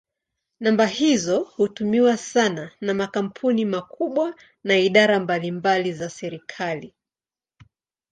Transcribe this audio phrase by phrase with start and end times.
[0.59, 6.93] Namba hizo hutumiwa sana na makampuni makubwa na idara mbalimbali za serikali.